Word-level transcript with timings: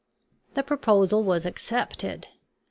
The 0.55 0.63
proposal 0.63 1.23
was 1.23 1.45
accepted. 1.45 2.25